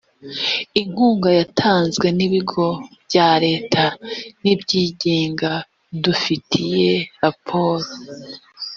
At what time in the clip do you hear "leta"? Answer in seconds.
3.45-3.83